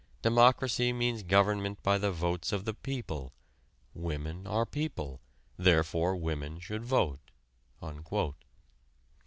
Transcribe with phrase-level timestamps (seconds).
[0.23, 3.33] Democracy means government by the votes of the people.
[3.93, 5.21] Women are people.
[5.59, 7.19] Therefore women should vote."